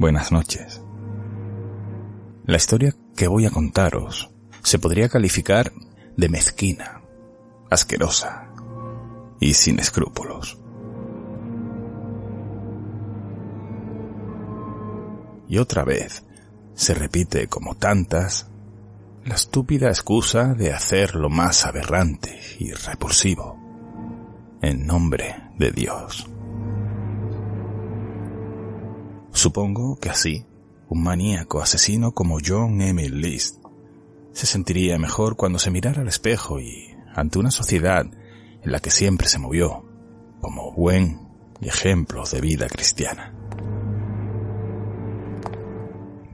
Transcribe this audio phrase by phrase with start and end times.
[0.00, 0.80] Buenas noches.
[2.46, 4.30] La historia que voy a contaros
[4.62, 5.72] se podría calificar
[6.16, 7.02] de mezquina,
[7.68, 8.48] asquerosa
[9.40, 10.58] y sin escrúpulos.
[15.50, 16.24] Y otra vez
[16.72, 18.48] se repite como tantas
[19.26, 23.58] la estúpida excusa de hacer lo más aberrante y repulsivo
[24.62, 26.26] en nombre de Dios.
[29.32, 30.44] Supongo que así,
[30.88, 33.60] un maníaco asesino como John Emil List
[34.32, 38.06] se sentiría mejor cuando se mirara al espejo y ante una sociedad
[38.62, 39.84] en la que siempre se movió
[40.40, 41.28] como buen
[41.60, 43.34] ejemplo de vida cristiana.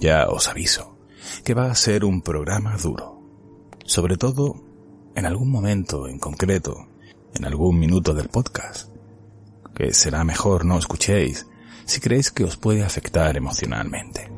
[0.00, 0.96] Ya os aviso
[1.44, 3.20] que va a ser un programa duro,
[3.84, 4.54] sobre todo
[5.14, 6.88] en algún momento en concreto,
[7.34, 8.88] en algún minuto del podcast,
[9.74, 11.46] que será mejor no escuchéis
[11.84, 14.30] si creéis que os puede afectar emocionalmente.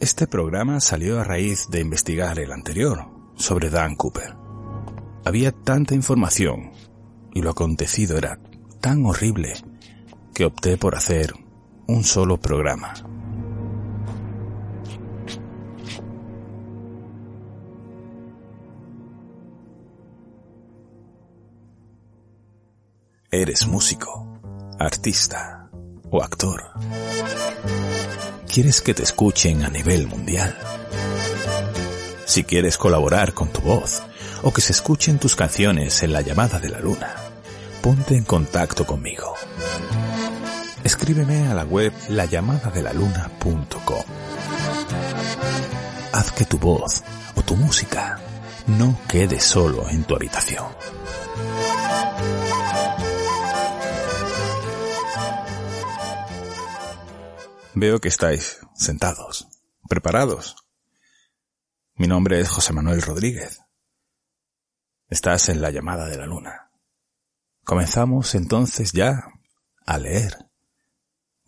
[0.00, 4.36] Este programa salió a raíz de investigar el anterior, sobre Dan Cooper.
[5.24, 6.72] Había tanta información
[7.32, 8.38] y lo acontecido era
[8.80, 9.54] tan horrible
[10.34, 11.32] que opté por hacer
[11.86, 12.92] un solo programa.
[23.36, 24.40] Eres músico,
[24.78, 25.68] artista
[26.08, 26.70] o actor.
[28.46, 30.56] ¿Quieres que te escuchen a nivel mundial?
[32.26, 34.02] Si quieres colaborar con tu voz
[34.44, 37.12] o que se escuchen tus canciones en la llamada de la luna,
[37.82, 39.34] ponte en contacto conmigo.
[40.84, 44.04] Escríbeme a la web layamadelaluna.com.
[46.12, 47.02] Haz que tu voz
[47.34, 48.20] o tu música
[48.68, 50.66] no quede solo en tu habitación.
[57.76, 59.48] Veo que estáis sentados,
[59.88, 60.54] preparados.
[61.96, 63.62] Mi nombre es José Manuel Rodríguez.
[65.08, 66.70] Estás en la llamada de la luna.
[67.64, 69.24] Comenzamos entonces ya
[69.84, 70.36] a leer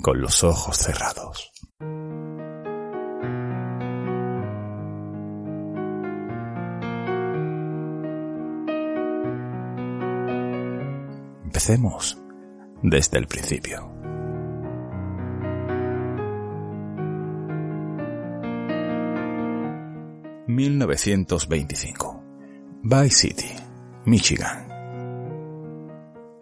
[0.00, 1.52] con los ojos cerrados.
[11.44, 12.16] Empecemos
[12.82, 13.93] desde el principio.
[20.54, 22.22] 1925.
[22.82, 23.50] Bay City,
[24.04, 24.68] Michigan.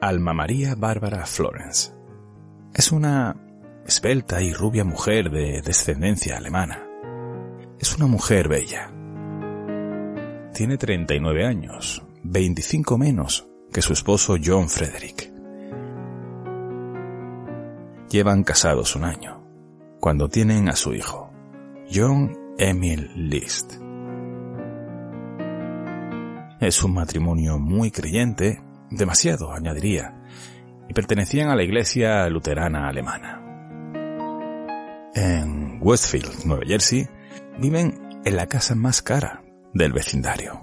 [0.00, 1.92] Alma María Bárbara Florence.
[2.74, 3.36] Es una
[3.86, 6.86] esbelta y rubia mujer de descendencia alemana.
[7.78, 8.90] Es una mujer bella.
[10.52, 15.32] Tiene 39 años, 25 menos que su esposo John Frederick.
[18.10, 19.42] Llevan casados un año,
[19.98, 21.32] cuando tienen a su hijo,
[21.90, 23.80] John Emil List.
[26.62, 30.22] Es un matrimonio muy creyente, demasiado, añadiría,
[30.88, 33.42] y pertenecían a la iglesia luterana alemana.
[35.12, 37.08] En Westfield, Nueva Jersey,
[37.58, 39.42] viven en la casa más cara
[39.74, 40.62] del vecindario.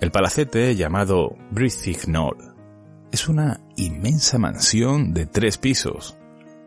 [0.00, 2.54] El palacete llamado Knoll
[3.10, 6.16] es una inmensa mansión de tres pisos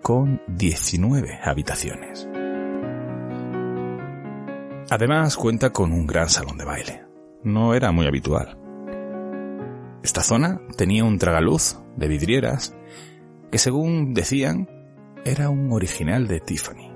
[0.01, 2.27] con 19 habitaciones.
[4.89, 7.12] Además cuenta con un gran salón de baile
[7.43, 8.57] no era muy habitual.
[10.03, 12.75] Esta zona tenía un tragaluz de vidrieras
[13.51, 14.67] que según decían
[15.25, 16.91] era un original de Tiffany.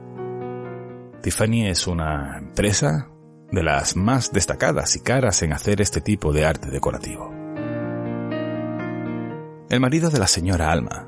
[1.21, 3.09] Tiffany es una empresa
[3.51, 7.31] de las más destacadas y caras en hacer este tipo de arte decorativo.
[9.69, 11.07] El marido de la señora Alma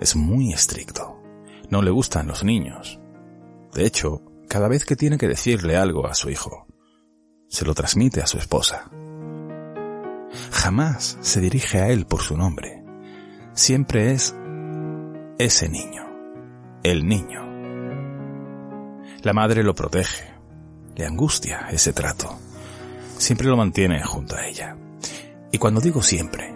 [0.00, 1.20] es muy estricto.
[1.70, 3.00] No le gustan los niños.
[3.74, 6.66] De hecho, cada vez que tiene que decirle algo a su hijo,
[7.48, 8.90] se lo transmite a su esposa.
[10.52, 12.84] Jamás se dirige a él por su nombre.
[13.54, 14.34] Siempre es
[15.38, 16.04] ese niño,
[16.82, 17.46] el niño.
[19.22, 20.32] La madre lo protege,
[20.94, 22.38] le angustia ese trato.
[23.16, 24.76] siempre lo mantiene junto a ella.
[25.50, 26.54] Y cuando digo siempre,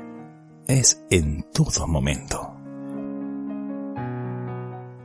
[0.68, 2.54] es en todo momento.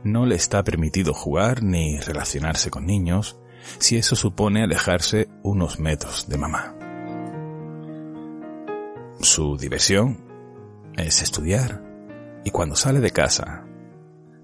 [0.04, 3.38] No le está permitido jugar ni relacionarse con niños
[3.78, 6.74] si eso supone alejarse unos metros de mamá.
[9.20, 10.24] Su diversión
[10.96, 11.82] es estudiar
[12.44, 13.64] y cuando sale de casa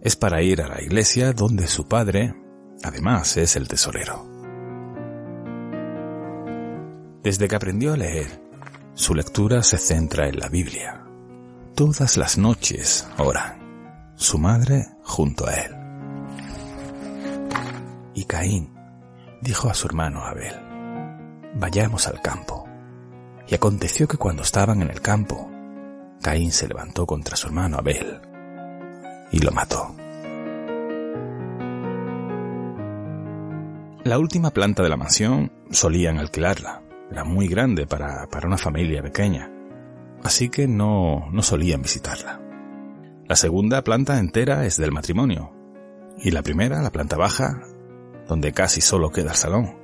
[0.02, 2.34] es para ir a la iglesia donde su padre,
[2.82, 4.28] además, es el tesorero.
[7.22, 8.42] Desde que aprendió a leer,
[8.92, 11.06] su lectura se centra en la Biblia.
[11.74, 13.58] Todas las noches ora,
[14.14, 15.72] su madre junto a él.
[18.14, 18.73] Y Caín
[19.44, 20.54] dijo a su hermano Abel,
[21.54, 22.66] vayamos al campo.
[23.46, 25.50] Y aconteció que cuando estaban en el campo,
[26.22, 28.20] Caín se levantó contra su hermano Abel
[29.30, 29.94] y lo mató.
[34.04, 36.82] La última planta de la mansión solían alquilarla.
[37.10, 39.50] Era muy grande para, para una familia pequeña.
[40.22, 42.40] Así que no, no solían visitarla.
[43.26, 45.52] La segunda planta entera es del matrimonio.
[46.16, 47.62] Y la primera, la planta baja,
[48.26, 49.76] donde casi solo queda el salón,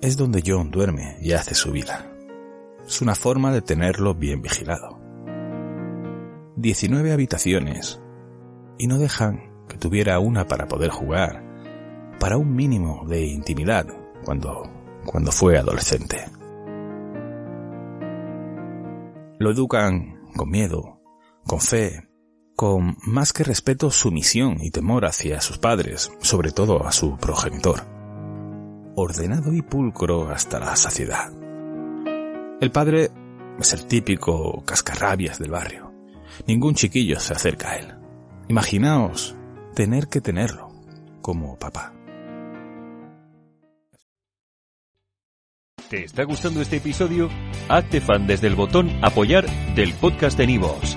[0.00, 2.10] es donde John duerme y hace su vida.
[2.86, 5.00] Es una forma de tenerlo bien vigilado.
[6.56, 8.00] 19 habitaciones
[8.78, 11.42] y no dejan que tuviera una para poder jugar,
[12.20, 13.86] para un mínimo de intimidad
[14.24, 14.70] cuando,
[15.06, 16.24] cuando fue adolescente.
[19.38, 21.00] Lo educan con miedo,
[21.44, 22.08] con fe,
[22.56, 27.86] con más que respeto, sumisión y temor hacia sus padres, sobre todo a su progenitor.
[28.96, 31.32] Ordenado y pulcro hasta la saciedad.
[32.60, 33.10] El padre
[33.58, 35.92] es el típico cascarrabias del barrio.
[36.46, 37.94] Ningún chiquillo se acerca a él.
[38.48, 39.34] Imaginaos
[39.74, 40.70] tener que tenerlo
[41.20, 41.92] como papá.
[45.90, 47.28] ¿Te está gustando este episodio?
[47.68, 50.96] Hazte fan desde el botón apoyar del podcast de Nivos.